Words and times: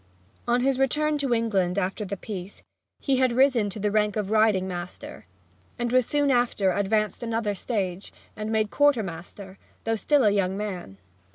On 0.47 0.61
his 0.61 0.79
return 0.79 1.19
to 1.19 1.31
England 1.31 1.77
after 1.77 2.03
the 2.03 2.17
peace 2.17 2.63
he 2.99 3.17
had 3.17 3.31
risen 3.31 3.69
to 3.69 3.79
the 3.79 3.91
rank 3.91 4.15
of 4.15 4.31
riding 4.31 4.67
master, 4.67 5.27
and 5.77 5.91
was 5.91 6.07
soon 6.07 6.31
after 6.31 6.71
advanced 6.71 7.21
another 7.21 7.53
stage, 7.53 8.11
and 8.35 8.51
made 8.51 8.71
quartermaster, 8.71 9.59
though 9.83 9.95
still 9.95 10.23
a 10.23 10.31
young 10.31 10.57
man. 10.57 10.97